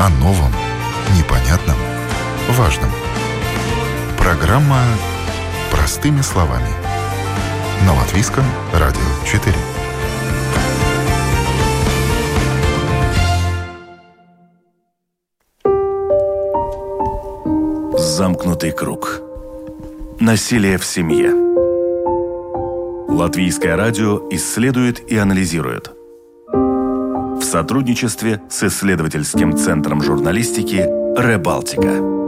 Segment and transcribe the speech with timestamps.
[0.00, 0.52] О новом,
[1.18, 1.76] непонятном,
[2.50, 2.88] важном.
[4.16, 4.80] Программа
[5.72, 6.68] «Простыми словами».
[7.84, 9.52] На Латвийском радио 4.
[17.98, 19.20] Замкнутый круг.
[20.20, 21.32] Насилие в семье.
[23.08, 25.90] Латвийское радио исследует и анализирует–
[27.48, 30.86] сотрудничестве с исследовательским центром журналистики
[31.18, 32.18] «Ребалтика».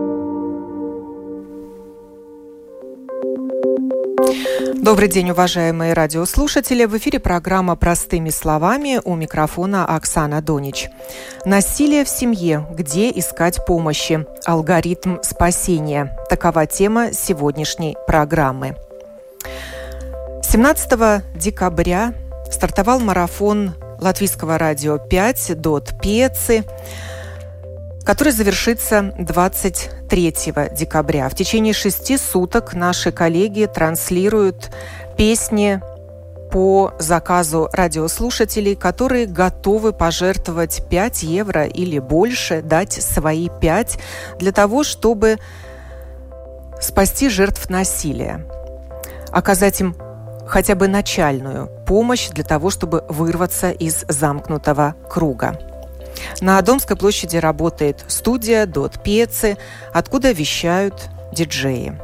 [4.82, 6.86] Добрый день, уважаемые радиослушатели.
[6.86, 10.88] В эфире программа «Простыми словами» у микрофона Оксана Донич.
[11.44, 12.66] Насилие в семье.
[12.72, 14.26] Где искать помощи?
[14.46, 16.16] Алгоритм спасения.
[16.30, 18.74] Такова тема сегодняшней программы.
[20.42, 22.14] 17 декабря
[22.50, 26.64] стартовал марафон латвийского радио 5 «Дот Пеци»,
[28.04, 30.34] который завершится 23
[30.72, 31.28] декабря.
[31.28, 34.70] В течение шести суток наши коллеги транслируют
[35.16, 35.80] песни
[36.50, 43.98] по заказу радиослушателей, которые готовы пожертвовать 5 евро или больше, дать свои 5
[44.38, 45.38] для того, чтобы
[46.80, 48.46] спасти жертв насилия,
[49.30, 49.94] оказать им
[50.50, 55.58] хотя бы начальную помощь для того, чтобы вырваться из замкнутого круга.
[56.40, 59.56] На Домской площади работает студия Дот Пецы,
[59.92, 61.98] откуда вещают диджеи.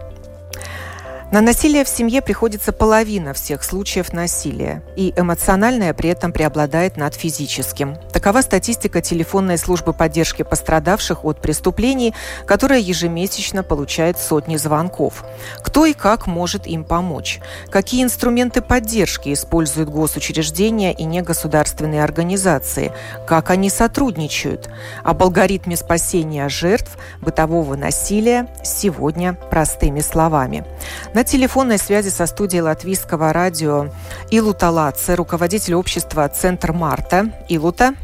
[1.36, 7.14] На насилие в семье приходится половина всех случаев насилия, и эмоциональное при этом преобладает над
[7.14, 7.96] физическим.
[8.10, 12.14] Такова статистика телефонной службы поддержки пострадавших от преступлений,
[12.46, 15.24] которая ежемесячно получает сотни звонков.
[15.62, 17.40] Кто и как может им помочь?
[17.68, 22.92] Какие инструменты поддержки используют госучреждения и негосударственные организации?
[23.26, 24.70] Как они сотрудничают?
[25.04, 30.64] Об алгоритме спасения жертв бытового насилия сегодня простыми словами.
[31.12, 33.88] На телефонной связи со студией латвийского радио
[34.30, 37.32] Илута Лаце, руководитель общества «Центр Марта».
[37.48, 37.94] Илута.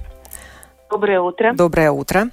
[0.91, 1.55] Доброе утро.
[1.55, 2.29] Доброе утро.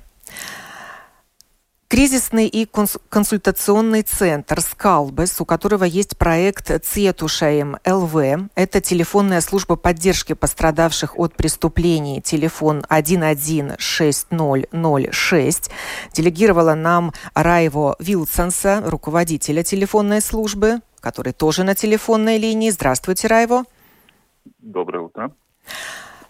[1.90, 2.70] Кризисный и
[3.10, 8.16] консультационный центр «Скалбес», у которого есть проект «Цетушаем ЛВ».
[8.54, 12.22] Это телефонная служба поддержки пострадавших от преступлений.
[12.22, 15.72] Телефон 116006.
[16.14, 22.70] Делегировала нам Райво Вилсонса, руководителя телефонной службы, который тоже на телефонной линии.
[22.70, 23.64] Здравствуйте, Райво.
[24.60, 25.32] Доброе утро.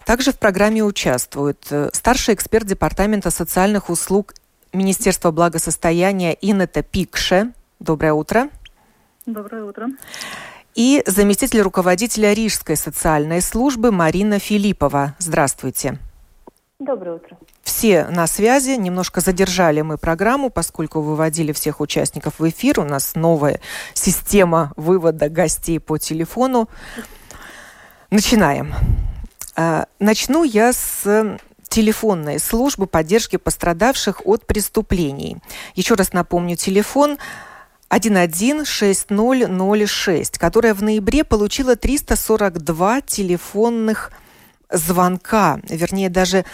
[0.06, 4.32] Также в программе участвует э, старший эксперт Департамента социальных услуг
[4.72, 7.52] Министерства благосостояния Инета Пикше.
[7.80, 8.48] Доброе утро.
[9.26, 9.88] Доброе утро.
[10.74, 15.16] И заместитель руководителя Рижской социальной службы Марина Филиппова.
[15.18, 15.98] Здравствуйте.
[16.78, 17.36] Доброе утро.
[17.62, 18.70] Все на связи.
[18.70, 22.80] Немножко задержали мы программу, поскольку выводили всех участников в эфир.
[22.80, 23.60] У нас новая
[23.94, 26.68] система вывода гостей по телефону.
[28.10, 28.72] Начинаем.
[29.56, 31.38] А, начну я с
[31.70, 35.38] телефонной службы поддержки пострадавших от преступлений.
[35.74, 37.16] Еще раз напомню, телефон
[37.88, 44.12] 116006, которая в ноябре получила 342 телефонных
[44.70, 46.44] звонка, вернее даже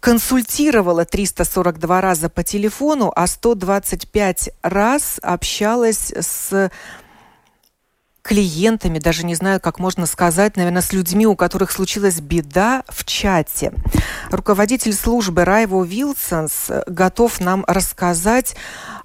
[0.00, 6.72] консультировала 342 раза по телефону, а 125 раз общалась с
[8.22, 13.04] клиентами, даже не знаю, как можно сказать, наверное, с людьми, у которых случилась беда в
[13.04, 13.72] чате.
[14.30, 18.56] Руководитель службы Райво Вилсонс готов нам рассказать,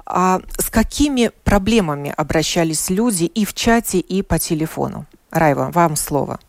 [0.05, 5.05] а с какими проблемами обращались люди и в чате, и по телефону.
[5.31, 6.39] Райва, вам слово.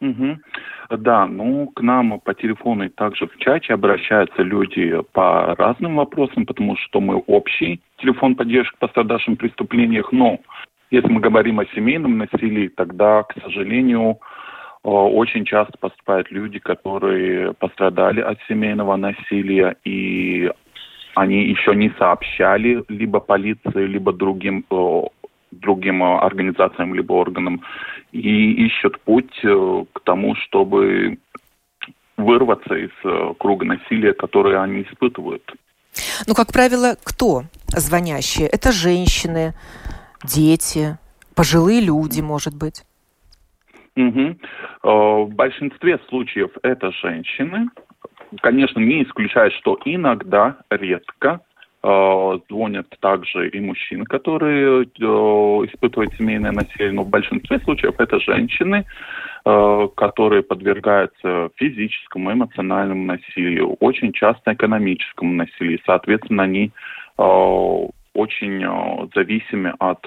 [0.00, 0.38] Угу.
[0.90, 6.46] Да, ну, к нам по телефону и также в чате обращаются люди по разным вопросам,
[6.46, 10.38] потому что мы общий телефон поддержки пострадавшим преступлениях, но
[10.90, 14.18] если мы говорим о семейном насилии, тогда, к сожалению,
[14.84, 20.50] э, очень часто поступают люди, которые пострадали от семейного насилия, и
[21.14, 25.02] они еще не сообщали либо полиции, либо другим э,
[25.50, 27.62] другим организациям либо органам
[28.12, 31.18] и ищут путь э, к тому, чтобы
[32.16, 32.90] вырваться из
[33.38, 35.54] круга насилия, который они испытывают.
[36.26, 38.48] Ну, как правило, кто звонящие?
[38.48, 39.54] Это женщины,
[40.24, 40.98] дети,
[41.34, 42.84] пожилые люди, может быть?
[43.96, 44.36] Угу.
[44.82, 47.68] В большинстве случаев это женщины.
[48.40, 51.40] Конечно, не исключает, что иногда, редко,
[51.82, 58.20] э, звонят также и мужчины, которые э, испытывают семейное насилие, но в большинстве случаев это
[58.20, 58.84] женщины.
[59.94, 65.78] которые подвергаются физическому, эмоциональному насилию, очень часто экономическому насилию.
[65.86, 66.72] Соответственно, они
[68.18, 70.06] очень э, зависимы от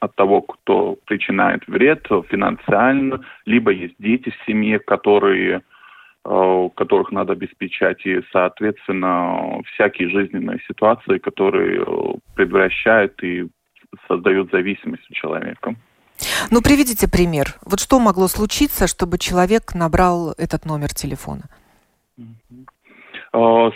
[0.00, 5.62] от того, кто причиняет вред финансально, либо есть дети в семье, которые
[6.24, 11.86] которых надо обеспечать, и, соответственно, всякие жизненные ситуации, которые
[12.34, 13.46] предвращают и
[14.08, 15.74] создают зависимость у человека.
[16.50, 17.54] Ну, приведите пример.
[17.64, 21.44] Вот что могло случиться, чтобы человек набрал этот номер телефона?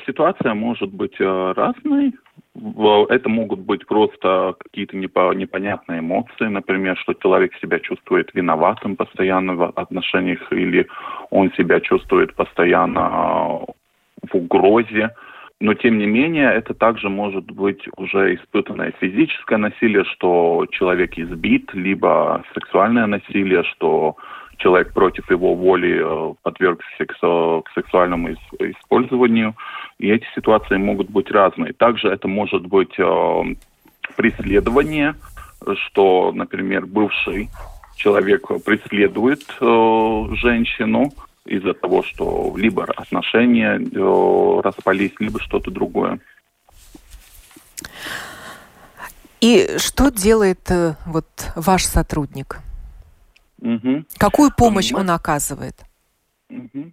[0.07, 2.13] Ситуация может быть э, разной.
[2.55, 9.73] Это могут быть просто какие-то непонятные эмоции, например, что человек себя чувствует виноватым постоянно в
[9.75, 10.87] отношениях, или
[11.31, 13.65] он себя чувствует постоянно
[14.31, 15.15] в угрозе,
[15.61, 21.73] но тем не менее это также может быть уже испытанное физическое насилие, что человек избит,
[21.73, 24.17] либо сексуальное насилие, что
[24.59, 29.55] человек против его воли э, подвергся к сексуальному использованию.
[29.99, 31.73] И эти ситуации могут быть разные.
[31.73, 33.43] Также это может быть э,
[34.17, 35.15] преследование,
[35.87, 37.49] что, например, бывший
[37.97, 41.11] человек преследует э, женщину,
[41.45, 43.81] из-за того, что либо отношения
[44.63, 46.21] распались, либо что-то другое.
[49.41, 50.71] И что делает
[51.05, 51.27] вот
[51.57, 52.61] ваш сотрудник?
[53.63, 54.05] Угу.
[54.19, 55.01] Какую помощь Мы...
[55.01, 55.75] он оказывает?
[56.51, 56.93] Угу.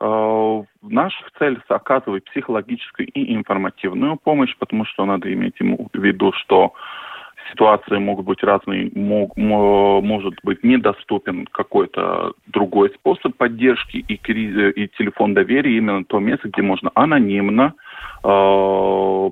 [0.00, 6.72] В наших целях оказывать психологическую и информативную помощь, потому что надо иметь в виду, что
[7.50, 15.34] ситуации могут быть разные, мог, может быть недоступен какой-то другой способ поддержки и, и телефон
[15.34, 17.87] доверия именно то место, где можно анонимно, э,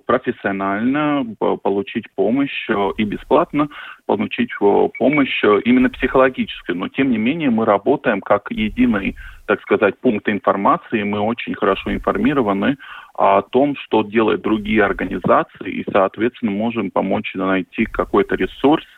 [0.06, 1.24] профессионально
[1.62, 3.68] получить помощь э, и бесплатно
[4.06, 6.76] получить э, помощь именно психологическую.
[6.76, 9.16] Но тем не менее мы работаем как единый,
[9.46, 12.76] так сказать, пункт информации, мы очень хорошо информированы
[13.14, 18.95] о том, что делают другие организации, и, соответственно, можем помочь найти какой-то ресурс э,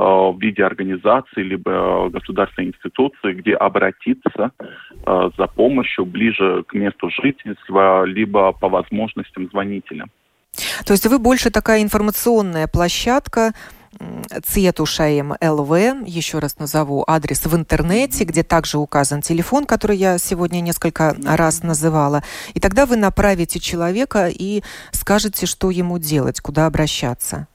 [0.00, 7.10] в виде организации либо э, государственной институции, где обратиться э, за помощью ближе к месту
[7.10, 10.06] жительства, либо по возможностям звонителя.
[10.86, 13.52] То есть вы больше такая информационная площадка,
[14.44, 20.60] Циетушаем ЛВ, еще раз назову адрес в интернете, где также указан телефон, который я сегодня
[20.60, 22.22] несколько раз называла.
[22.54, 24.62] И тогда вы направите человека и
[24.92, 27.48] скажете, что ему делать, куда обращаться.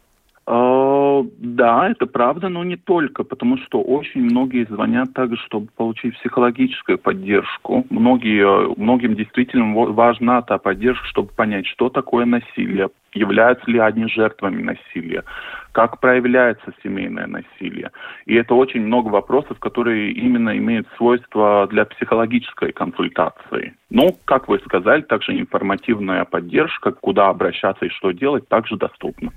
[1.23, 6.97] Да, это правда, но не только, потому что очень многие звонят также, чтобы получить психологическую
[6.97, 7.85] поддержку.
[7.89, 14.61] Многие, многим действительно важна та поддержка, чтобы понять, что такое насилие, являются ли они жертвами
[14.61, 15.23] насилия,
[15.71, 17.91] как проявляется семейное насилие.
[18.25, 23.73] И это очень много вопросов, которые именно имеют свойства для психологической консультации.
[23.89, 29.31] Но, как вы сказали, также информативная поддержка, куда обращаться и что делать, также доступна.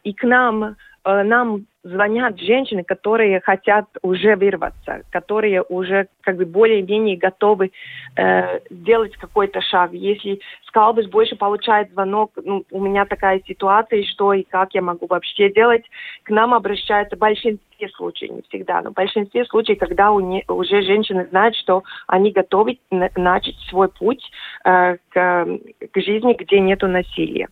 [0.03, 7.17] И к нам, нам звонят женщины, которые хотят уже вырваться, которые уже как бы более-менее
[7.17, 7.71] готовы
[8.15, 9.91] э, сделать какой-то шаг.
[9.91, 15.07] Если Скалбус больше получает звонок, ну, у меня такая ситуация, что и как я могу
[15.07, 15.83] вообще делать,
[16.23, 20.45] к нам обращаются в большинстве случаев, не всегда, но в большинстве случаев, когда у не,
[20.47, 24.23] уже женщины знают, что они готовы на, начать свой путь
[24.63, 25.47] э, к,
[25.91, 27.49] к жизни, где нету насилия.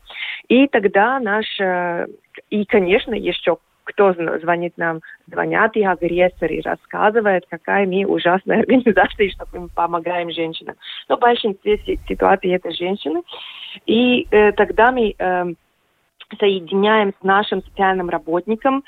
[0.47, 1.45] И тогда наш...
[1.59, 2.07] Э,
[2.50, 3.57] и, конечно, еще
[3.91, 10.75] кто звонит нам, звонят и агрессоры, рассказывают, какая мы ужасная организация, что мы помогаем женщинам.
[11.10, 13.21] Но в большинстве ситуаций это женщины.
[13.86, 15.45] И э, тогда мы э,
[16.39, 18.83] соединяем с нашим социальным работником,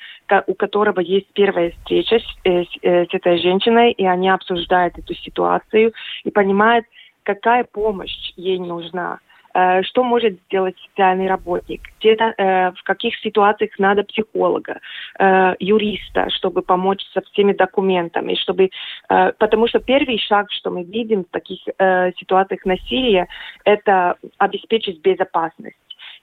[0.48, 5.14] у которого есть первая встреча с, э, э, с этой женщиной, и они обсуждают эту
[5.14, 5.94] ситуацию
[6.24, 6.86] и понимают,
[7.24, 9.20] какая помощь ей нужна.
[9.54, 14.80] Э, что может сделать социальный работник, где-то э, в каких ситуациях надо психолога,
[15.20, 18.70] э, юриста, чтобы помочь со всеми документами, чтобы,
[19.10, 23.28] э, потому что первый шаг, что мы видим в таких э, ситуациях насилия,
[23.66, 25.78] это обеспечить безопасность.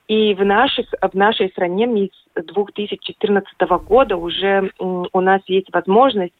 [0.08, 3.54] И в, наших, в нашей стране мы с 2014
[3.86, 6.34] года уже у нас есть возможность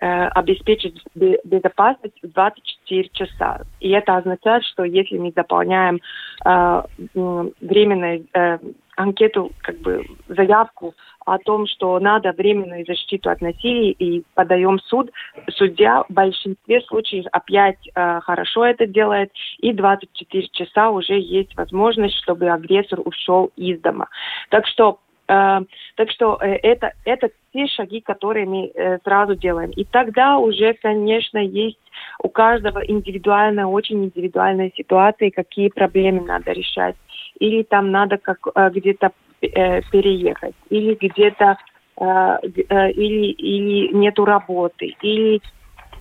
[0.00, 3.62] э, обеспечить безопасность 24 часа.
[3.80, 6.00] И это означает, что если мы заполняем
[6.44, 6.82] э,
[7.14, 8.58] временную э,
[8.96, 15.10] анкету, как бы заявку о том, что надо временную защиту от насилия и подаем суд,
[15.50, 22.16] судья в большинстве случаев опять э, хорошо это делает, и 24 часа уже есть возможность,
[22.16, 24.08] чтобы агрессор ушел из дома.
[24.50, 29.70] Так что так что э, это, это те шаги, которые мы э, сразу делаем.
[29.70, 31.78] И тогда уже, конечно, есть
[32.22, 36.96] у каждого индивидуальная, очень индивидуальная ситуация, какие проблемы надо решать.
[37.38, 38.38] Или там надо как,
[38.72, 41.58] где-то переехать, или где-то
[41.98, 45.40] или, или нету работы, или,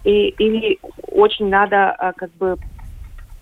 [0.04, 0.80] и, или
[1.12, 2.58] очень надо как бы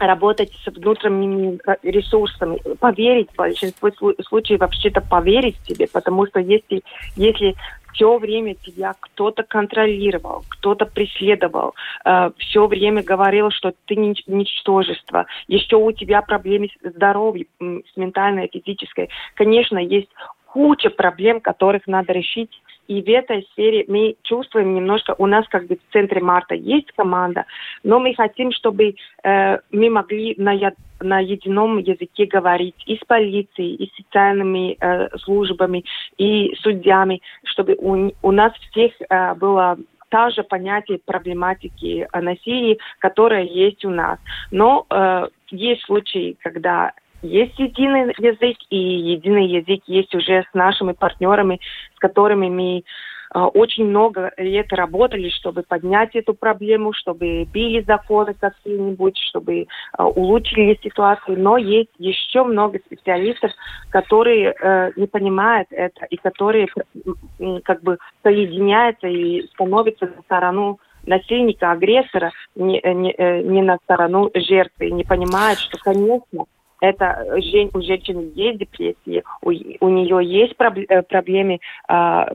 [0.07, 3.91] работать с внутренними ресурсами, поверить в большинстве
[4.27, 6.83] случаев вообще-то поверить себе, потому что если,
[7.15, 7.55] если
[7.93, 15.75] все время тебя кто-то контролировал, кто-то преследовал, э, все время говорил, что ты ничтожество, еще
[15.75, 19.09] у тебя проблемы с здоровьем, с ментальной, физической.
[19.35, 20.09] Конечно, есть
[20.51, 22.51] куча проблем, которых надо решить
[22.91, 26.91] и в этой сфере мы чувствуем немножко, у нас как бы в центре марта есть
[26.91, 27.45] команда,
[27.83, 30.53] но мы хотим, чтобы э, мы могли на,
[30.99, 35.85] на едином языке говорить и с полицией, и с социальными э, службами,
[36.17, 39.77] и судьями, чтобы у, у нас всех э, было
[40.09, 44.19] та же понятие проблематики насилия, которая есть у нас.
[44.51, 46.91] Но э, есть случаи, когда
[47.21, 51.59] есть единый язык, и единый язык есть уже с нашими партнерами,
[51.95, 52.83] с которыми мы
[53.35, 59.65] э, очень много лет работали, чтобы поднять эту проблему, чтобы били законы какие-нибудь, чтобы э,
[60.03, 61.39] улучшили ситуацию.
[61.39, 63.51] Но есть еще много специалистов,
[63.89, 66.67] которые э, не понимают это и которые
[67.63, 74.91] как бы соединяются и становятся на сторону насильника, агрессора, не, не, не на сторону жертвы,
[74.91, 76.45] не понимают, что, конечно,
[76.81, 82.25] это у женщины есть депрессия, у, у нее есть э, проблемы э,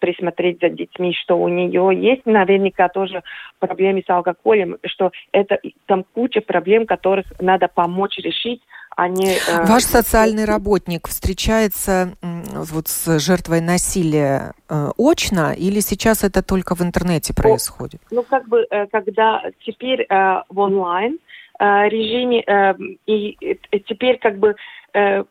[0.00, 3.22] присмотреть за детьми, что у нее есть наверняка тоже
[3.60, 8.60] проблемы с алкоголем, что это там куча проблем, которых надо помочь решить,
[8.96, 9.36] они...
[9.48, 16.74] Э, Ваш социальный работник встречается вот с жертвой насилия э, очно или сейчас это только
[16.74, 18.00] в интернете происходит?
[18.10, 21.27] Ну, как бы, э, когда теперь э, в онлайн, Э,
[21.60, 22.74] режиме, э,
[23.06, 24.54] и теперь как бы
[24.94, 25.24] э,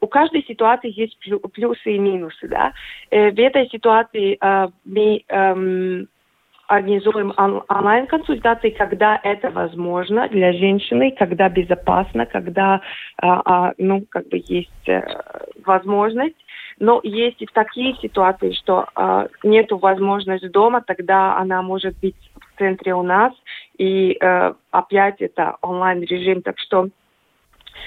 [0.00, 1.18] у каждой ситуации есть
[1.52, 2.72] плюсы и минусы, да.
[3.10, 4.38] В этой ситуации
[4.86, 6.08] мы эм,
[6.68, 12.80] организуем онлайн-консультации, когда это возможно для женщины, когда безопасно, когда
[13.20, 14.88] а, ну, как бы есть
[15.66, 16.36] возможность.
[16.78, 18.86] Но есть и такие ситуации, что
[19.42, 23.34] нет возможности дома, тогда она может быть в центре у нас,
[23.80, 26.88] и э, опять это онлайн-режим, так что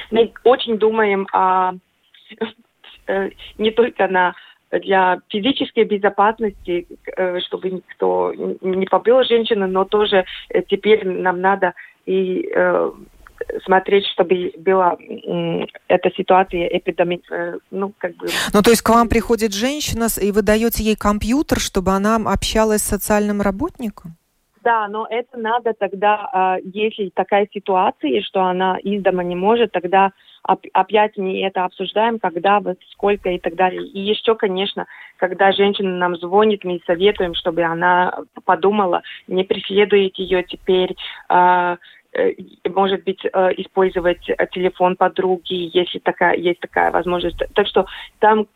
[0.10, 1.74] мы очень думаем о,
[3.06, 4.34] э, не только на
[4.72, 11.76] для физической безопасности, э, чтобы никто не побил женщину, но тоже э, теперь нам надо
[12.08, 12.92] и э,
[13.64, 14.98] смотреть, чтобы была
[15.88, 17.22] эта ситуация эпидеми...
[17.70, 18.26] ну, как бы...
[18.52, 22.82] Ну, то есть к вам приходит женщина, и вы даете ей компьютер, чтобы она общалась
[22.82, 24.18] с социальным работником?
[24.64, 29.74] Да, но это надо тогда, а, если такая ситуация, что она из дома не может,
[29.74, 30.12] тогда
[30.74, 33.86] опять мы это обсуждаем, когда, вот, сколько и так далее.
[33.86, 38.14] И еще, конечно, когда женщина нам звонит, мы советуем, чтобы она
[38.46, 40.96] подумала, не преследует ее теперь,
[41.28, 41.78] а,
[42.14, 42.32] э,
[42.74, 47.42] может быть, э, использовать телефон подруги, если такая, есть такая возможность.
[47.54, 47.86] Так что
[48.20, 48.48] там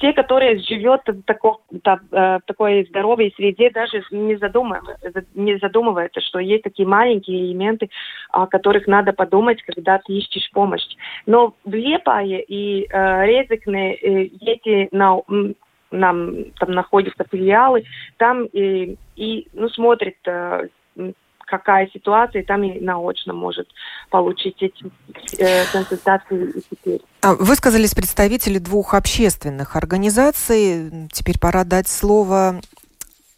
[0.00, 1.80] те, которые живет в, тако, в
[2.12, 7.90] э, такой здоровой среде, даже не, задумываются, не задумываются, что есть такие маленькие элементы,
[8.30, 10.84] о которых надо подумать, когда ты ищешь помощь.
[11.26, 15.20] Но в Лепае и э, Резекне э, эти на,
[15.90, 17.84] нам там находятся филиалы,
[18.18, 20.68] там и, и ну, смотрят э,
[21.58, 23.68] какая ситуация, и там и наочно может
[24.10, 24.84] получить эти
[25.38, 27.00] э, консультации и теперь.
[27.22, 31.08] А вы сказались представители двух общественных организаций.
[31.12, 32.60] Теперь пора дать слово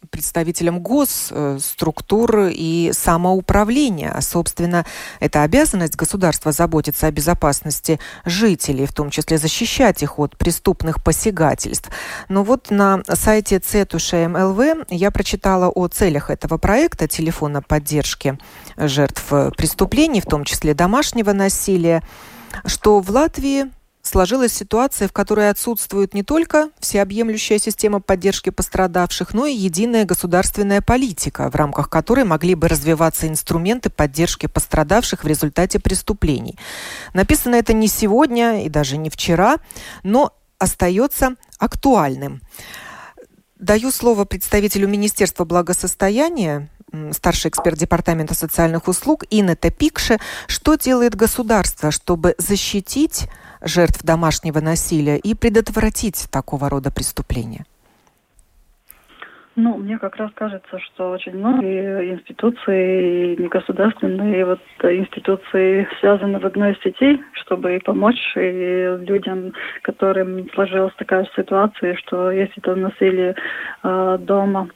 [0.09, 4.11] представителям госструктур и самоуправления.
[4.11, 4.85] А, собственно,
[5.19, 11.89] это обязанность государства заботиться о безопасности жителей, в том числе защищать их от преступных посягательств.
[12.29, 18.37] Но вот на сайте Цетуша МЛВ я прочитала о целях этого проекта телефона поддержки
[18.77, 19.25] жертв
[19.57, 22.03] преступлений, в том числе домашнего насилия,
[22.65, 23.65] что в Латвии
[24.07, 30.81] сложилась ситуация, в которой отсутствует не только всеобъемлющая система поддержки пострадавших, но и единая государственная
[30.81, 36.57] политика, в рамках которой могли бы развиваться инструменты поддержки пострадавших в результате преступлений.
[37.13, 39.57] Написано это не сегодня и даже не вчера,
[40.03, 42.41] но остается актуальным.
[43.59, 46.69] Даю слово представителю Министерства благосостояния
[47.11, 50.19] старший эксперт Департамента социальных услуг Инна Топикше.
[50.47, 53.27] Что делает государство, чтобы защитить
[53.61, 57.65] жертв домашнего насилия и предотвратить такого рода преступления?
[59.59, 66.77] Ну, мне как раз кажется, что очень многие институции, негосударственные вот институции связаны в одной
[66.83, 73.33] сети, чтобы помочь и людям, которым сложилась такая ситуация, что есть это насилие
[73.83, 74.69] э, дома.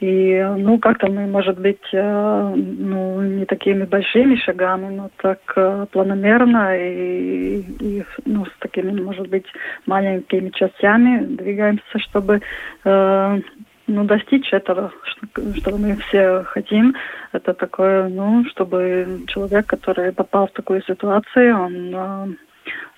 [0.00, 5.86] И, ну, как-то мы, может быть, э, ну, не такими большими шагами, но так э,
[5.92, 9.46] планомерно и, и, ну, с такими, может быть,
[9.86, 12.42] маленькими частями двигаемся, чтобы
[12.84, 13.40] э,
[13.86, 16.94] ну, достичь этого, что, что мы все хотим,
[17.32, 22.36] это такое, ну, чтобы человек, который попал в такую ситуацию, он э,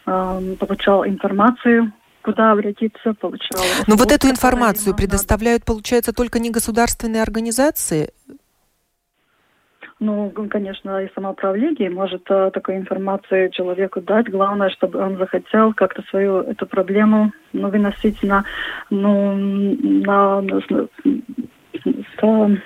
[0.07, 1.93] э, получал информацию,
[2.23, 3.63] куда обратиться, получал...
[3.87, 8.11] Но вот эту информацию предоставляют, получается, только негосударственные организации?
[10.01, 14.31] Ну, конечно, и самоуправление может э, такой информацию человеку дать.
[14.31, 18.45] Главное, чтобы он захотел как-то свою эту проблему ну, выносить на,
[18.91, 20.89] ну, на, на, на,
[22.23, 22.61] на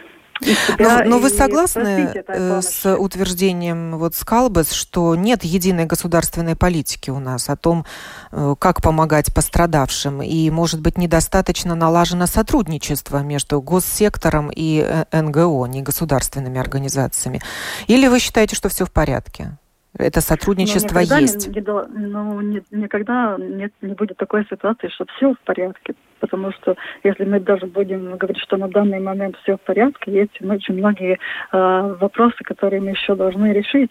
[0.78, 7.18] но, но вы согласны э, с утверждением вот Скалбес, что нет единой государственной политики у
[7.18, 7.84] нас о том,
[8.30, 15.66] э, как помогать пострадавшим, и, может быть, недостаточно налажено сотрудничество между госсектором и э, НГО,
[15.66, 17.40] негосударственными организациями?
[17.86, 19.58] Или вы считаете, что все в порядке?
[19.98, 21.48] Это сотрудничество никогда есть.
[21.48, 25.94] Не, ну, не, никогда нет, не будет такой ситуации, что все в порядке.
[26.18, 30.40] Потому что если мы даже будем говорить, что на данный момент все в порядке, есть
[30.40, 31.18] очень многие
[31.52, 33.90] э, вопросы, которые мы еще должны решить.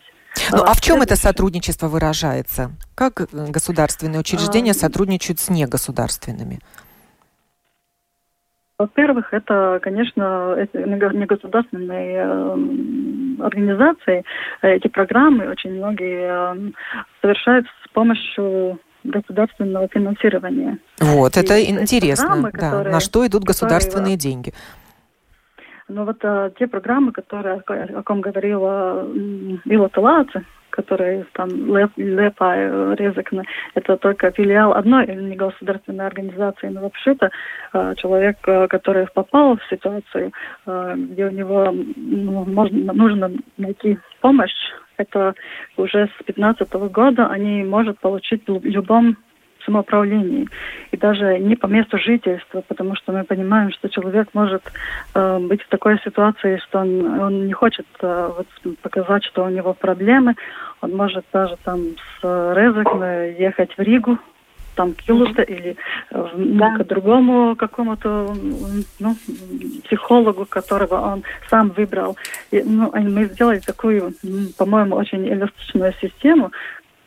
[0.51, 2.71] Ну, а в чем это сотрудничество выражается?
[2.95, 6.59] Как государственные учреждения а, сотрудничают с негосударственными?
[8.81, 14.23] Во-первых, это, конечно, негосударственные э, организации.
[14.63, 16.71] Эти программы очень многие э,
[17.21, 20.79] совершают с помощью государственного финансирования.
[20.99, 24.53] Вот, это и интересно, да, которые, на что идут государственные которые, деньги.
[25.87, 29.07] Ну вот а, те программы, которые, о ком говорила
[29.65, 31.49] Ила Талаца, которые там
[31.95, 33.43] Лепа, Резекна,
[33.75, 37.29] это только филиал одной негосударственной организации, но вообще-то
[37.73, 40.31] э, человек, э, который попал в ситуацию,
[40.65, 44.53] э, где у него ну, можно, нужно найти помощь,
[44.97, 45.33] это
[45.77, 49.17] уже с 2015 года они может получить в любом
[49.65, 50.47] самоуправлении.
[50.91, 54.63] И даже не по месту жительства, потому что мы понимаем, что человек может
[55.13, 59.49] э, быть в такой ситуации, что он, он не хочет э, вот, показать, что у
[59.49, 60.35] него проблемы.
[60.81, 61.79] Он может даже там
[62.19, 64.17] с Резекна ехать в Ригу,
[64.75, 65.75] там к или
[66.11, 66.77] э, да.
[66.77, 68.33] к другому какому-то
[68.99, 69.15] ну,
[69.85, 72.17] психологу, которого он сам выбрал.
[72.51, 74.13] И, ну, мы сделали такую,
[74.57, 76.51] по-моему, очень эластичную систему,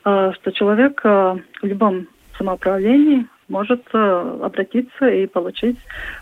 [0.05, 2.07] э, что человек э, в любом
[2.39, 5.79] самоуправлении может э, обратиться и получить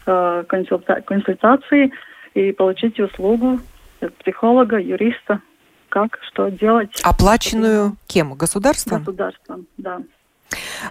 [0.07, 1.93] э, консульта консультации
[2.35, 3.61] и получить услугу
[4.19, 5.41] психолога, юриста,
[5.89, 7.01] как, что делать.
[7.05, 8.35] Оплаченную кем?
[8.35, 8.99] Государством?
[8.99, 10.01] Государством, да.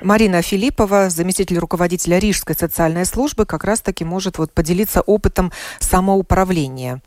[0.02, 7.02] Марина Филиппова, заместитель руководителя Рижской социальной службы, как раз-таки может вот поделиться опытом самоуправления.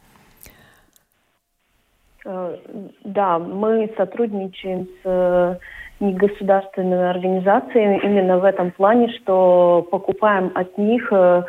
[2.24, 2.56] Э,
[3.04, 5.60] да, мы сотрудничаем с
[6.00, 11.42] негосударственными организациями именно в этом плане, что покупаем от них э,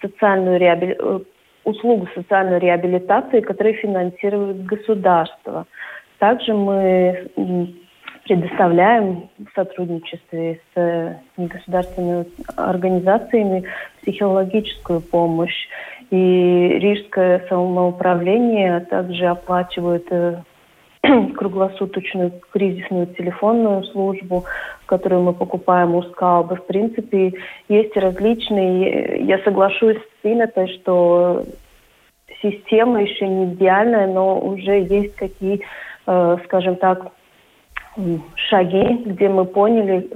[0.00, 0.96] социальную реабили...
[0.98, 1.20] Э,
[1.64, 5.66] услугу социальной реабилитации, которые финансирует государство.
[6.18, 7.30] Также мы
[8.24, 13.64] предоставляем в сотрудничестве с негосударственными организациями
[14.02, 15.68] психологическую помощь.
[16.10, 20.42] И Рижское самоуправление также оплачивает э,
[21.36, 24.44] круглосуточную кризисную телефонную службу,
[24.86, 26.56] которую мы покупаем у Скалбы.
[26.56, 27.32] В принципе,
[27.68, 29.24] есть различные...
[29.24, 31.44] Я соглашусь с Инетой, что
[32.42, 35.60] система еще не идеальная, но уже есть какие,
[36.06, 37.12] э, скажем так,
[38.36, 40.08] шаги, где мы поняли,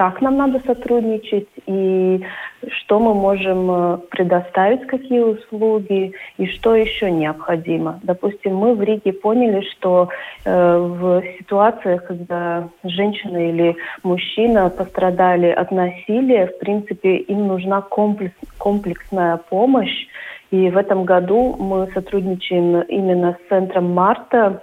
[0.00, 2.24] как нам надо сотрудничать и
[2.68, 8.00] что мы можем э, предоставить, какие услуги и что еще необходимо.
[8.02, 10.08] Допустим, мы в Риге поняли, что
[10.46, 18.34] э, в ситуациях, когда женщина или мужчина пострадали от насилия, в принципе, им нужна комплекс,
[18.56, 20.06] комплексная помощь.
[20.50, 24.62] И в этом году мы сотрудничаем именно с центром Марта,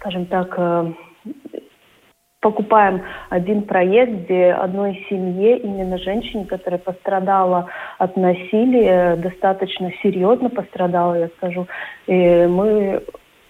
[0.00, 0.92] скажем так, э,
[2.44, 11.14] покупаем один проект, где одной семье, именно женщине, которая пострадала от насилия, достаточно серьезно пострадала,
[11.14, 11.66] я скажу,
[12.06, 13.02] и мы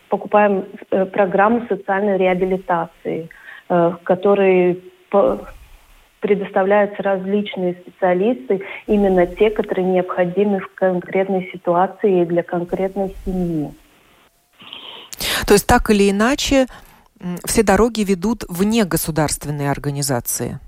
[0.09, 3.28] покупаем э, программу социальной реабилитации,
[3.68, 4.80] э, в которой
[6.20, 13.72] предоставляются различные специалисты, именно те, которые необходимы в конкретной ситуации и для конкретной семьи.
[15.48, 16.66] То есть так или иначе
[17.44, 20.59] все дороги ведут вне государственной организации?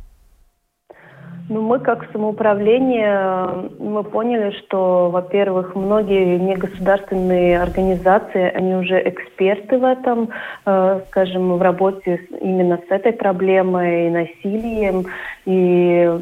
[1.49, 9.85] Ну, мы как самоуправление, мы поняли, что, во-первых, многие негосударственные организации, они уже эксперты в
[9.85, 10.31] этом,
[10.65, 15.07] э, скажем, в работе именно с этой проблемой, насилием,
[15.45, 16.19] и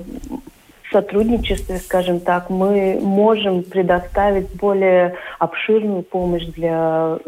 [0.94, 7.18] сотрудничестве, скажем так, мы можем предоставить более обширную помощь для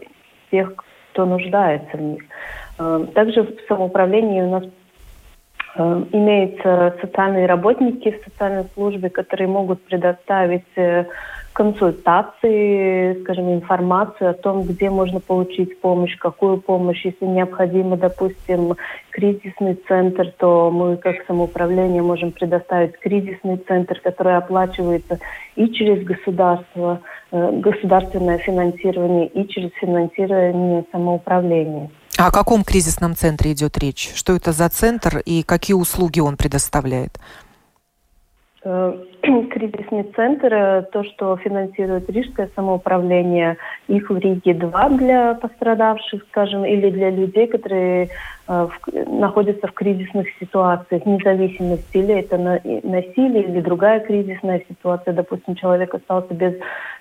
[0.53, 0.73] тех,
[1.13, 2.23] кто нуждается в них.
[2.79, 4.65] Э, также в самоуправлении у нас
[5.77, 11.07] э, имеются социальные работники в социальной службе, которые могут предоставить э,
[11.55, 17.03] консультации, скажем, информацию о том, где можно получить помощь, какую помощь.
[17.03, 18.75] Если необходимо, допустим,
[19.09, 25.19] кризисный центр, то мы как самоуправление можем предоставить кризисный центр, который оплачивается
[25.55, 27.01] и через государство,
[27.33, 31.89] государственное финансирование, и через финансирование самоуправления.
[32.19, 34.13] А о каком кризисном центре идет речь?
[34.15, 37.19] Что это за центр и какие услуги он предоставляет?
[38.65, 38.95] Э,
[39.51, 46.65] кризисный центр, э, то, что финансирует Рижское самоуправление, их в Риге два для пострадавших, скажем,
[46.65, 48.09] или для людей, которые
[48.49, 48.69] э,
[49.09, 55.93] находятся в кризисных ситуациях, независимо или это на, насилие или другая кризисная ситуация, допустим, человек
[55.93, 56.55] остался без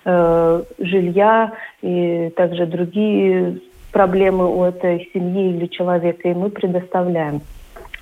[0.04, 3.60] э, жилья и также другие
[3.92, 7.40] проблемы у этой семьи или человека, и мы предоставляем.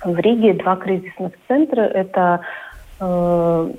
[0.03, 1.81] В Риге два кризисных центра.
[1.81, 2.41] Это
[2.99, 3.71] э,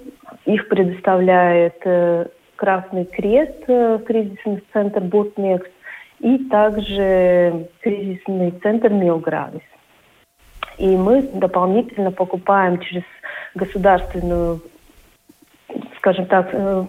[0.47, 5.69] их предоставляет э, Красный Крест, э, кризисный центр Бутмекс,
[6.21, 9.63] и также кризисный центр Милгравис.
[10.79, 13.05] И мы дополнительно покупаем через
[13.55, 14.61] государственную,
[15.99, 16.85] скажем так, э,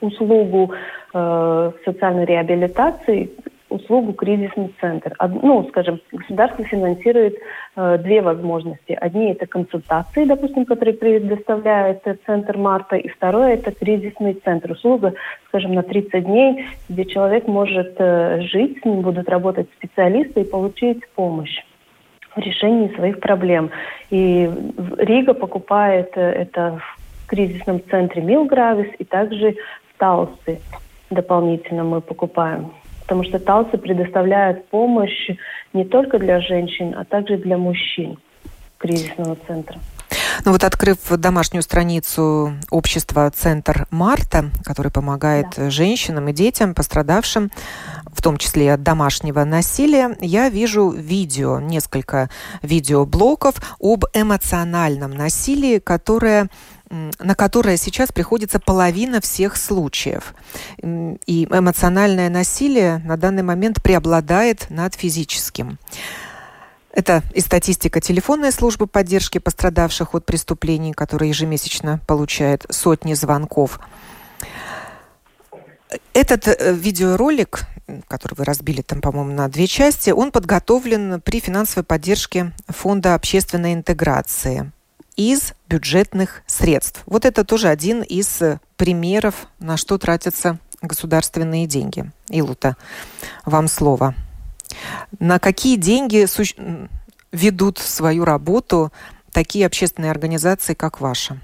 [0.00, 0.72] услугу
[1.12, 3.30] э, социальной реабилитации
[3.70, 5.14] услугу кризисный центр.
[5.42, 7.36] Ну, скажем, государство финансирует
[7.76, 8.92] э, две возможности.
[8.92, 14.72] Одни это консультации, допустим, которые предоставляет центр Марта, и второе это кризисный центр.
[14.72, 15.14] Услуга,
[15.48, 20.50] скажем, на 30 дней, где человек может э, жить, с ним будут работать специалисты и
[20.50, 21.58] получить помощь
[22.34, 23.70] в решении своих проблем.
[24.10, 24.50] И
[24.98, 29.56] Рига покупает э, это в кризисном центре Милгравис и также
[29.94, 30.60] в Талсе
[31.10, 32.72] дополнительно мы покупаем
[33.10, 35.30] потому что Талсы предоставляют помощь
[35.72, 38.18] не только для женщин, а также для мужчин
[38.78, 39.80] кризисного центра.
[40.44, 45.70] Ну вот открыв домашнюю страницу общества «Центр Марта», который помогает да.
[45.70, 47.50] женщинам и детям, пострадавшим,
[48.06, 52.30] в том числе от домашнего насилия, я вижу видео, несколько
[52.62, 56.48] видеоблоков об эмоциональном насилии, которое
[56.90, 60.34] на которое сейчас приходится половина всех случаев.
[60.82, 65.78] И эмоциональное насилие на данный момент преобладает над физическим.
[66.92, 73.78] Это и статистика телефонной службы поддержки пострадавших от преступлений, которая ежемесячно получает сотни звонков.
[76.12, 77.62] Этот э, видеоролик,
[78.08, 83.74] который вы разбили там, по-моему, на две части, он подготовлен при финансовой поддержке Фонда общественной
[83.74, 84.72] интеграции
[85.16, 87.02] из бюджетных средств.
[87.06, 88.40] Вот это тоже один из
[88.76, 92.10] примеров, на что тратятся государственные деньги.
[92.28, 92.76] Илута,
[93.44, 94.14] вам слово.
[95.18, 96.26] На какие деньги
[97.32, 98.92] ведут свою работу
[99.32, 101.38] такие общественные организации, как ваша?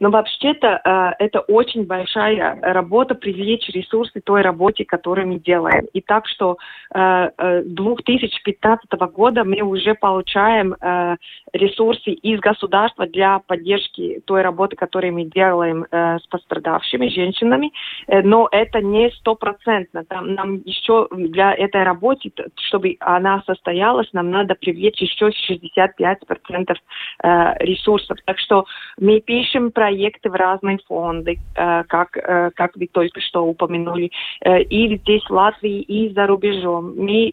[0.00, 5.86] Но вообще-то э, это очень большая работа привлечь ресурсы той работе, которую мы делаем.
[5.92, 6.56] И так что
[6.94, 11.16] э, э, 2015 года мы уже получаем э,
[11.52, 17.72] ресурсы из государства для поддержки той работы, которую мы делаем э, с пострадавшими женщинами.
[18.06, 20.04] Э, но это не стопроцентно.
[20.10, 22.32] Нам еще для этой работы,
[22.68, 26.76] чтобы она состоялась, нам надо привлечь еще 65%
[27.22, 28.18] э, ресурсов.
[28.24, 28.64] Так что
[28.98, 34.10] мы пишем проекты в разные фонды, э, как, э, как вы только что упомянули,
[34.44, 36.94] э, и здесь в Латвии, и за рубежом.
[36.96, 37.32] Мы,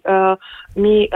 [0.76, 1.10] мы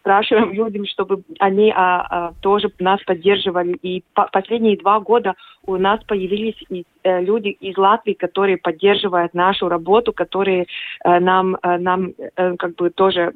[0.00, 3.72] спрашиваем людям, чтобы они а, а, тоже нас поддерживали.
[3.82, 5.34] И по последние два года
[5.66, 6.56] у нас появились
[7.04, 10.66] люди из Латвии, которые поддерживают нашу работу, которые
[11.04, 13.32] нам, нам как бы тоже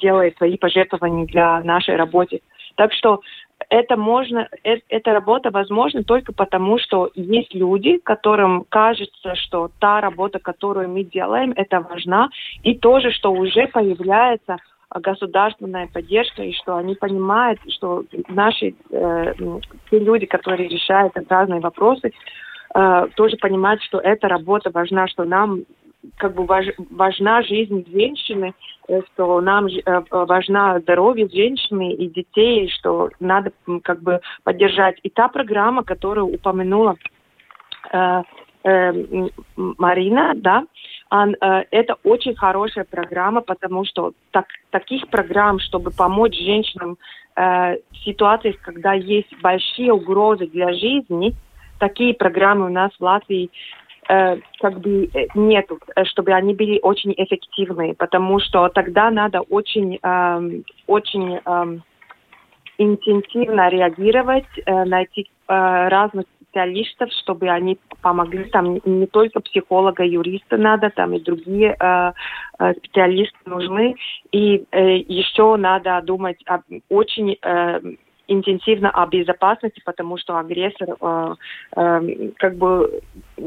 [0.00, 2.40] делают свои пожертвования для нашей работы.
[2.76, 3.20] Так что
[3.68, 10.00] это можно, э, эта работа возможна только потому, что есть люди, которым кажется, что та
[10.00, 12.30] работа, которую мы делаем, это важна,
[12.62, 14.56] и тоже, что уже появляется
[14.90, 19.34] государственная поддержка, и что они понимают, что наши э,
[19.90, 22.12] те люди, которые решают разные вопросы,
[22.74, 25.64] э, тоже понимают, что эта работа важна, что нам
[26.16, 28.54] как бы важ, важна жизнь женщины,
[28.88, 34.98] э, что нам э, важна здоровье женщины и детей, что надо как бы поддержать.
[35.02, 36.96] И та программа, которую упомянула
[37.92, 38.22] э,
[38.64, 38.92] э,
[39.56, 40.64] Марина, да,
[41.12, 46.98] э, это очень хорошая программа, потому что так, таких программ, чтобы помочь женщинам
[47.36, 51.34] э, в ситуациях, когда есть большие угрозы для жизни,
[51.78, 53.50] такие программы у нас в Латвии
[54.08, 59.98] как бы э, нету, э, чтобы они были очень эффективны, потому что тогда надо очень,
[60.02, 61.78] э, очень э,
[62.78, 68.44] интенсивно реагировать, э, найти э, разных специалистов, чтобы они помогли.
[68.44, 72.12] Там не только психолога, юриста надо, там и другие э,
[72.58, 73.96] э, специалисты нужны.
[74.32, 77.80] И э, еще надо думать об очень э,
[78.28, 81.34] интенсивно о безопасности, потому что агрессор э,
[81.76, 83.00] э, как бы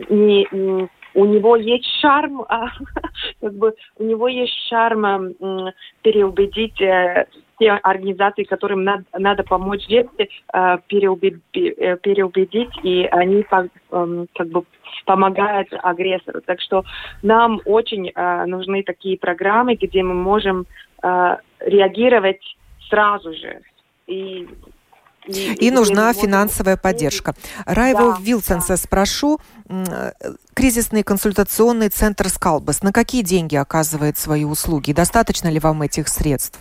[0.09, 2.69] не, не у него есть шарм, а,
[3.41, 7.25] как бы у него есть шарм э, переубедить э,
[7.59, 11.43] те организации, которым надо, надо помочь детям, э, переубедить,
[11.77, 14.63] э, переубедить, и они э, как бы
[15.05, 16.41] помогают агрессору.
[16.41, 16.83] Так что
[17.21, 20.65] нам очень э, нужны такие программы, где мы можем
[21.03, 22.41] э, реагировать
[22.89, 23.61] сразу же.
[24.11, 24.47] И
[25.27, 27.33] и, и нужна финансовая поддержка.
[27.65, 28.77] Райву да, Вилсенса да.
[28.77, 29.37] спрошу.
[30.55, 34.93] Кризисный консультационный центр «Скалбас» на какие деньги оказывает свои услуги?
[34.93, 36.59] Достаточно ли вам этих средств?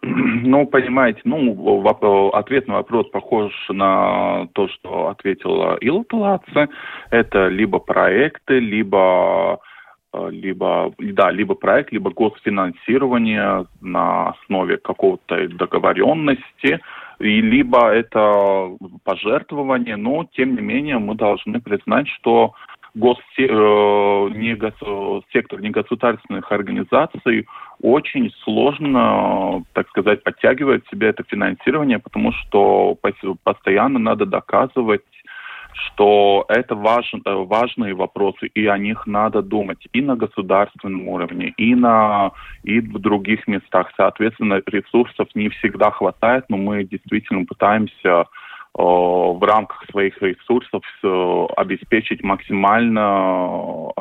[0.00, 1.86] Ну, понимаете, ну,
[2.32, 6.68] ответ на вопрос похож на то, что ответила Илла Палаце.
[7.10, 9.60] Это либо проекты, либо
[10.30, 16.80] либо, да, либо проект, либо госфинансирование на основе какого-то договоренности,
[17.18, 22.54] и либо это пожертвование, но тем не менее мы должны признать, что
[22.94, 24.56] гос, э, не
[25.32, 27.46] сектор негосударственных организаций
[27.80, 32.96] очень сложно, так сказать, подтягивает в себя это финансирование, потому что
[33.44, 35.02] постоянно надо доказывать
[35.72, 41.74] что это важ, важные вопросы, и о них надо думать и на государственном уровне, и,
[41.74, 42.32] на,
[42.62, 43.90] и в других местах.
[43.96, 48.26] Соответственно, ресурсов не всегда хватает, но мы действительно пытаемся
[48.74, 50.82] в рамках своих ресурсов
[51.56, 53.92] обеспечить максимально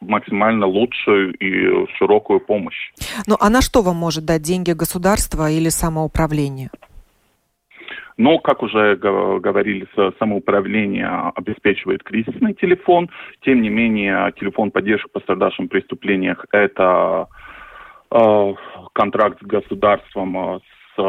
[0.00, 2.92] максимально лучшую и широкую помощь.
[3.26, 6.70] Ну а на что вам может дать деньги государства или самоуправление?
[8.16, 13.10] Но, как уже говорили, самоуправление обеспечивает кризисный телефон.
[13.42, 17.26] Тем не менее, телефон поддержки пострадавшим преступлениях– это
[18.10, 18.54] э,
[18.92, 20.60] контракт с государством, э,
[20.94, 21.02] с э,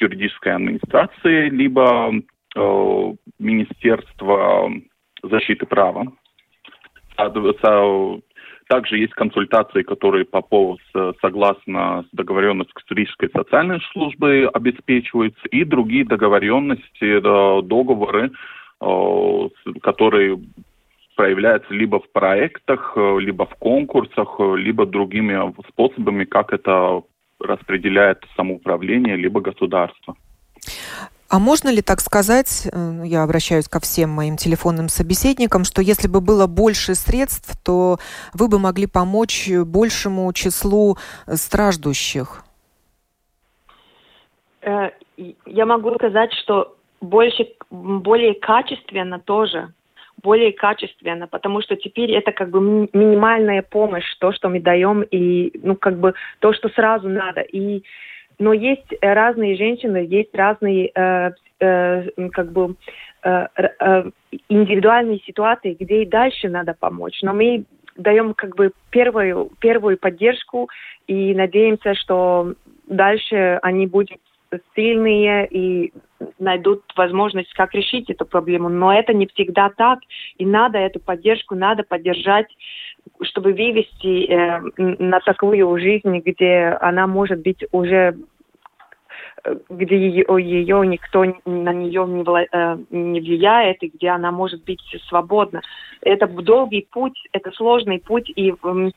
[0.00, 2.12] юридической администрацией, либо
[2.56, 4.72] э, Министерство
[5.22, 6.06] защиты права.
[8.68, 10.80] Также есть консультации, которые по поводу,
[11.20, 18.32] согласно с туристической социальной службой обеспечиваются, и другие договоренности, э, договоры,
[18.80, 19.48] э,
[19.82, 20.40] которые
[21.14, 27.02] проявляются либо в проектах, э, либо в конкурсах, либо другими способами, как это
[27.38, 30.16] распределяет самоуправление, либо государство.
[31.28, 36.06] А можно ли так сказать, э, я обращаюсь ко всем моим телефонным собеседникам, что если
[36.08, 37.98] бы было больше средств, то
[38.32, 42.44] вы бы могли помочь большему числу страждущих?
[44.62, 44.90] Э,
[45.46, 49.72] я могу сказать, что больше, более качественно тоже,
[50.22, 55.58] более качественно, потому что теперь это как бы минимальная помощь, то, что мы даем, и
[55.62, 57.40] ну как бы то, что сразу надо.
[57.40, 57.82] И
[58.38, 62.76] но есть разные женщины, есть разные э, э, как бы
[63.22, 64.10] э, э,
[64.48, 67.20] индивидуальные ситуации, где и дальше надо помочь.
[67.22, 67.64] Но мы
[67.96, 70.68] даем как бы первую первую поддержку
[71.06, 72.54] и надеемся, что
[72.86, 74.18] дальше они будут
[74.74, 75.92] сильные и
[76.38, 78.68] найдут возможность, как решить эту проблему.
[78.68, 80.00] Но это не всегда так,
[80.38, 82.46] и надо эту поддержку, надо поддержать,
[83.22, 88.16] чтобы вывести э, на такую жизнь, где она может быть уже
[89.68, 94.64] где ее, ее никто на нее не, вла, э, не влияет, и где она может
[94.64, 95.62] быть свободна.
[96.00, 98.90] Это долгий путь, это сложный путь, и э,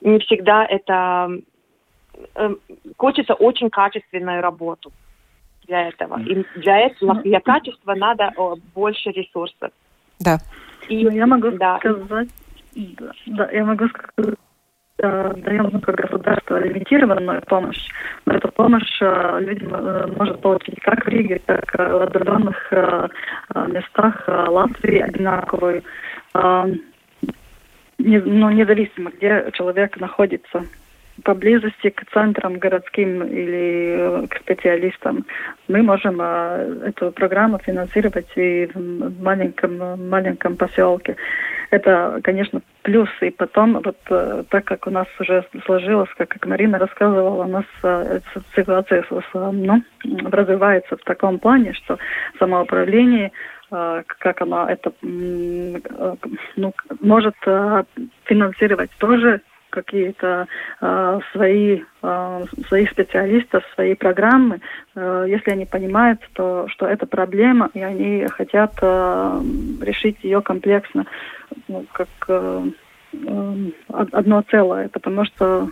[0.00, 1.30] не всегда это
[2.34, 2.54] э,
[2.96, 4.92] хочется очень качественную работу
[5.66, 6.20] для этого.
[6.20, 8.32] И для этого, ну, для качества надо
[8.74, 9.70] больше ресурсов.
[10.20, 10.38] Да.
[10.88, 11.78] И, ну, я могу да.
[11.78, 12.28] сказать,
[12.76, 14.34] да, да, я могу сказать,
[14.98, 17.88] даем ну, как государство лимитированную помощь.
[18.24, 23.08] Но эту помощь э, э, может получить как в Риге, так и в отдаленных э,
[23.68, 25.82] местах Латвии одинаковую.
[27.98, 30.64] Ну, независимо, где человек находится
[31.22, 35.24] поблизости к центрам городским или к специалистам.
[35.68, 41.16] Мы можем эту программу финансировать и в маленьком, маленьком поселке
[41.70, 43.08] это, конечно, плюс.
[43.20, 47.48] И потом, вот э, так как у нас уже сложилось, как, как Марина рассказывала, у
[47.48, 48.20] нас э,
[48.54, 51.98] ситуация ну, развивается в таком плане, что
[52.38, 53.32] самоуправление
[53.70, 57.34] э, как оно это ну, может
[58.24, 59.40] финансировать тоже
[59.76, 60.46] какие-то
[60.80, 64.60] э, свои, э, своих специалистов, свои программы,
[64.94, 69.40] э, если они понимают, то, что это проблема, и они хотят э,
[69.82, 71.04] решить ее комплексно,
[71.68, 72.70] ну, как э,
[73.92, 75.68] одно целое, потому что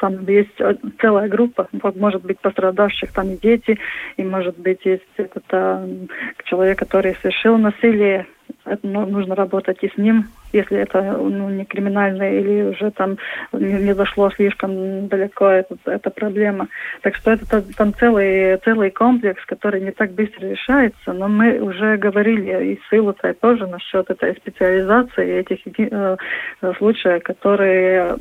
[0.00, 0.58] там есть
[1.00, 3.78] целая группа, может быть, пострадавших, там и дети,
[4.16, 5.86] и, может быть, есть этот а,
[6.44, 8.26] человек, который совершил насилие,
[8.64, 13.18] это, ну, нужно работать и с ним, если это ну, не криминально или уже там
[13.52, 16.68] не, не зашло слишком далеко, это, это проблема.
[17.02, 21.96] Так что это там целый, целый комплекс, который не так быстро решается, но мы уже
[21.96, 26.16] говорили и с Илутой тоже насчет этой специализации этих э,
[26.78, 28.16] случаев, которые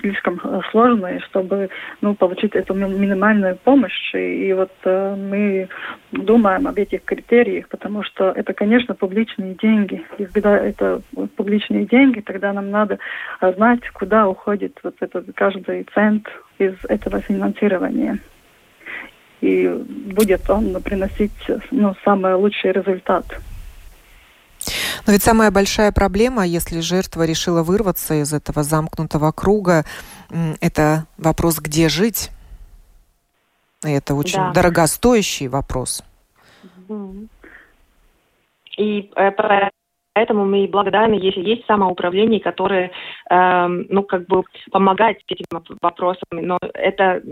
[0.00, 4.14] слишком сложные, чтобы ну, получить эту минимальную помощь.
[4.14, 5.68] И, и вот э, мы
[6.12, 10.02] думаем об этих критериях, потому что это, конечно, публичные деньги.
[10.18, 11.00] И когда это
[11.36, 12.98] публичные лишние деньги, тогда нам надо
[13.40, 16.26] а, знать, куда уходит вот этот каждый цент
[16.58, 18.18] из этого финансирования.
[19.40, 21.32] И будет он приносить
[21.70, 23.24] ну, самый лучший результат.
[25.06, 29.84] Но ведь самая большая проблема, если жертва решила вырваться из этого замкнутого круга,
[30.60, 32.30] это вопрос, где жить.
[33.84, 34.52] И это очень да.
[34.52, 36.02] дорогостоящий вопрос.
[38.76, 39.30] И э,
[40.18, 42.90] Поэтому мы благодарны, если есть самоуправление, которое,
[43.30, 45.46] э, ну, как бы помогает с этими
[45.80, 46.40] вопросами.
[46.40, 47.22] Но это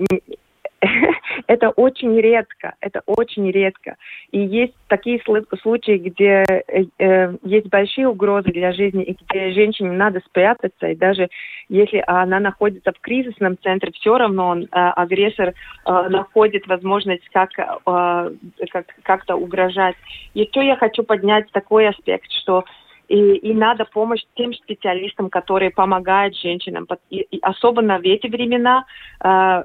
[1.47, 3.97] это очень редко, это очень редко.
[4.31, 5.21] И есть такие
[5.63, 10.95] случаи, где э, э, есть большие угрозы для жизни, и где женщине надо спрятаться, и
[10.95, 11.29] даже
[11.69, 17.51] если она находится в кризисном центре, все равно он, э, агрессор э, находит возможность как,
[17.59, 18.31] э,
[18.71, 19.97] как, как-то угрожать.
[20.35, 22.65] Еще я хочу поднять такой аспект, что
[23.09, 28.85] и, и надо помощь тем специалистам, которые помогают женщинам, и, и особенно в эти времена.
[29.23, 29.63] Э,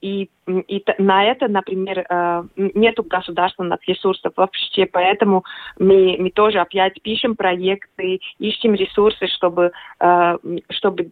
[0.00, 5.44] и, и на это, например, э, нету государственных ресурсов вообще, поэтому
[5.78, 10.36] мы, мы тоже опять пишем проекты, ищем ресурсы, чтобы, э,
[10.70, 11.10] чтобы,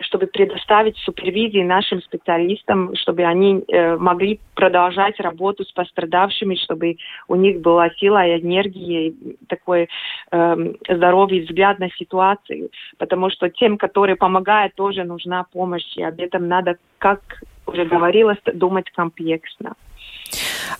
[0.00, 6.96] чтобы предоставить супервизии нашим специалистам, чтобы они э, могли продолжать работу с пострадавшими, чтобы
[7.28, 9.88] у них была сила и энергия, и такой
[10.30, 16.48] здоровый взгляд на ситуацию, потому что тем, которые помогают, тоже нужна помощь, и об этом
[16.48, 17.20] надо, как
[17.66, 19.74] уже говорилось, думать комплексно.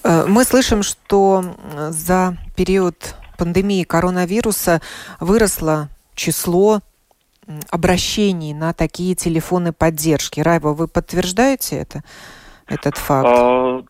[0.02, 1.42] Э, мы слышим, что
[1.90, 4.80] за период пандемии коронавируса
[5.20, 6.80] выросло число
[7.70, 10.40] обращений на такие телефоны поддержки.
[10.40, 12.02] Райва, вы подтверждаете это,
[12.66, 13.86] этот факт?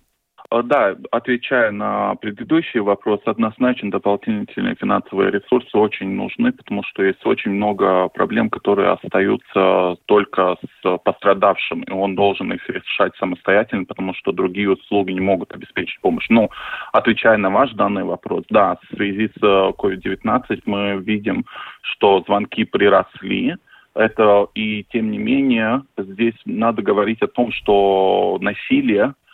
[0.50, 7.02] А, Э, да, отвечая на предыдущий вопрос, однозначно дополнительные финансовые ресурсы очень нужны, потому что
[7.02, 13.84] есть очень много проблем, которые остаются только с пострадавшим, и он должен их решать самостоятельно,
[13.84, 16.26] потому что другие услуги не могут обеспечить помощь.
[16.28, 16.50] Но,
[16.92, 21.44] отвечая на ваш данный вопрос, да, в связи с COVID-19 мы видим,
[21.82, 23.56] что звонки приросли,
[23.94, 29.25] это и тем не менее здесь надо говорить о том, что насилие Э,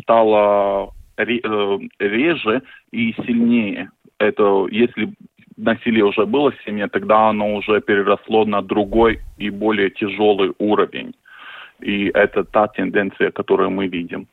[0.00, 3.90] стало э, реже и сильнее.
[4.18, 5.12] Это если
[5.56, 11.14] насилие уже было в семье, тогда оно уже переросло на другой и более тяжелый уровень.
[11.80, 14.26] И это та тенденция, которую мы видим.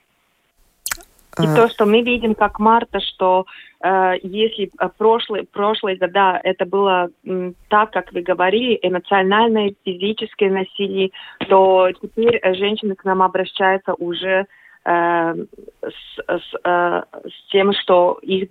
[1.39, 3.45] И то, что мы видим как Марта, что
[3.83, 11.11] э, если прошлые, прошлые года это было м, так, как вы говорили, эмоциональное, физическое насилие,
[11.47, 14.47] то теперь женщины к нам обращаются уже
[14.87, 15.35] Э,
[15.83, 18.47] с, с, э, с тем, что их,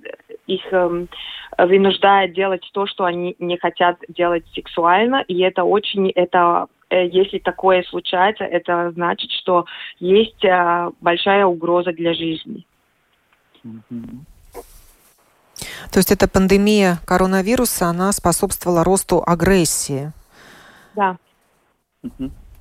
[0.47, 1.07] их э,
[1.57, 7.85] вынуждает делать то, что они не хотят делать сексуально, и это очень, это если такое
[7.85, 9.65] случается, это значит, что
[9.99, 10.45] есть
[11.01, 12.67] большая угроза для жизни.
[13.63, 13.71] То
[15.97, 20.13] есть эта пандемия коронавируса, она способствовала росту агрессии?
[20.95, 21.17] Да.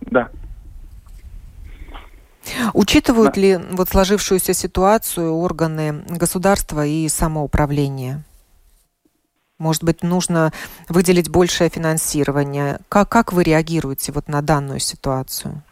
[0.01, 0.29] Да.
[2.73, 3.41] Учитывают да.
[3.41, 8.23] ли вот сложившуюся ситуацию органы государства и самоуправления?
[9.57, 10.51] Может быть, нужно
[10.89, 12.79] выделить большее финансирование.
[12.89, 15.63] Как, как вы реагируете вот на данную ситуацию?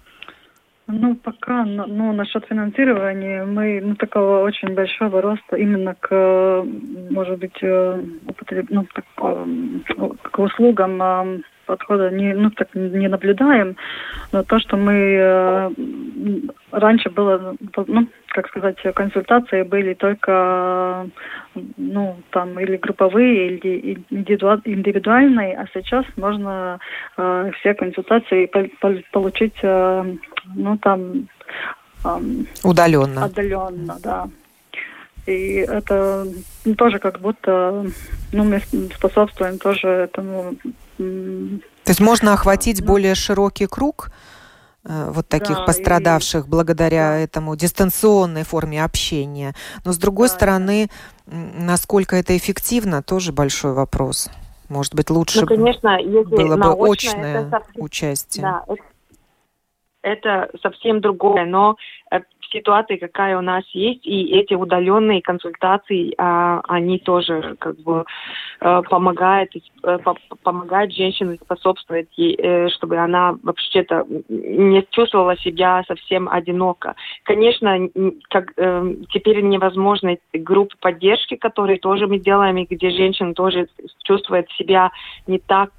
[0.88, 6.66] Ну, пока, ну, насчет финансирования, мы, ну, такого очень большого роста именно к,
[7.10, 8.04] может быть, э,
[8.70, 9.06] ну, так,
[10.22, 11.02] к услугам
[11.66, 13.76] подхода не, ну, так не наблюдаем,
[14.32, 15.72] но то, что мы э,
[16.72, 17.56] раньше было,
[17.88, 21.08] ну, как сказать, консультации были только,
[21.78, 26.80] ну, там, или групповые, или индивидуальные, а сейчас можно
[27.18, 28.50] э, все консультации
[29.12, 30.16] получить, э,
[30.56, 31.28] ну, там...
[32.04, 32.20] Э,
[32.64, 33.26] удаленно.
[33.26, 34.28] Удаленно, да.
[35.26, 36.26] И это
[36.66, 37.86] ну, тоже как будто,
[38.34, 38.60] ну, мы
[38.96, 40.56] способствуем тоже этому
[40.98, 44.10] то есть можно охватить ну, более широкий круг
[44.86, 46.50] э, вот таких да, пострадавших и...
[46.50, 47.18] благодаря да.
[47.18, 49.54] этому дистанционной форме общения.
[49.86, 50.90] Но с другой да, стороны,
[51.26, 54.30] насколько это эффективно, тоже большой вопрос.
[54.70, 57.84] Может быть, лучше ну, конечно, если было бы очное совсем...
[57.84, 58.44] участие.
[58.44, 58.84] Да, это,
[60.02, 61.76] это совсем другое, но
[62.12, 62.20] э,
[62.54, 68.06] ситуации, какая у нас есть, и эти удаленные консультации, а, они тоже как бы
[68.60, 69.52] а, помогают,
[69.84, 70.00] а,
[70.44, 76.96] помогают женщине, способствуют ей, э, чтобы она вообще-то не чувствовала себя совсем одиноко.
[77.24, 77.90] Конечно,
[78.30, 83.68] как, э, теперь невозможно группы поддержки, которые тоже мы делаем, и где женщина тоже
[84.04, 84.92] чувствует себя
[85.28, 85.72] не так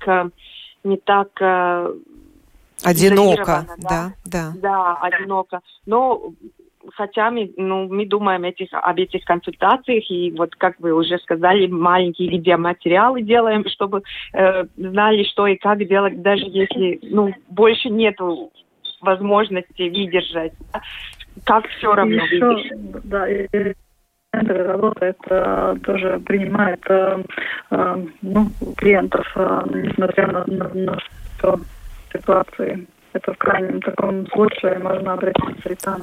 [0.84, 1.40] не так
[2.82, 4.52] Одиноко, да, да.
[4.56, 5.60] Да, одиноко.
[5.86, 6.32] Но
[6.94, 11.66] хотя мы, ну, мы думаем этих, об этих консультациях, и вот, как вы уже сказали,
[11.66, 18.16] маленькие видеоматериалы делаем, чтобы э, знали, что и как делать, даже если, ну, больше нет
[19.00, 20.52] возможности выдержать,
[21.44, 23.08] как все равно Еще, выдержать.
[23.08, 23.74] Да, и
[24.32, 27.22] центр работает, э, тоже принимает э,
[27.70, 30.98] э, ну, клиентов, несмотря на, на, на
[32.12, 32.86] ситуации.
[33.14, 36.00] Это в крайнем таком случае можно обратиться и там.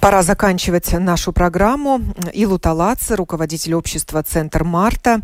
[0.00, 2.00] Пора заканчивать нашу программу.
[2.32, 5.18] Илу Талаца, руководитель общества «Центр Марта»,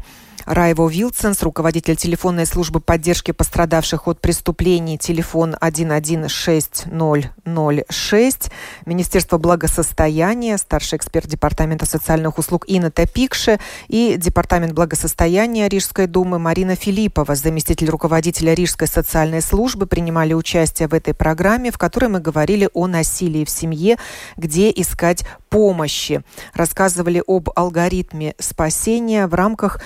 [0.46, 8.50] Райво Вилсенс, руководитель телефонной службы поддержки пострадавших от преступлений, телефон 116006,
[8.84, 16.74] Министерство благосостояния, старший эксперт Департамента социальных услуг Инна Топикше и Департамент благосостояния Рижской думы Марина
[16.74, 22.68] Филиппова, заместитель руководителя Рижской социальной службы, принимали участие в этой программе, в которой мы говорили
[22.74, 23.96] о насилии в семье,
[24.36, 26.24] где искать помощи.
[26.54, 29.82] Рассказывали об алгоритме спасения в рамках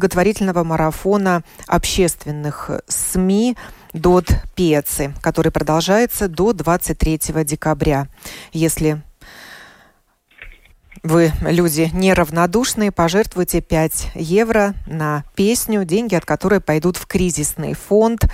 [0.00, 3.58] благотворительного марафона общественных СМИ
[3.92, 8.08] «Дот Пецы», который продолжается до 23 декабря.
[8.54, 9.02] Если
[11.02, 18.24] вы люди неравнодушные, пожертвуйте 5 евро на песню, деньги от которой пойдут в кризисный фонд.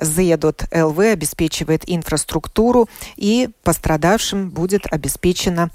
[0.00, 5.68] ЗЕДОТ.ЛВ обеспечивает инфраструктуру и пострадавшим будет обеспечена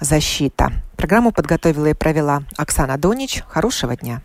[0.00, 0.72] защита.
[0.96, 3.42] Программу подготовила и провела Оксана Донич.
[3.46, 4.22] Хорошего дня.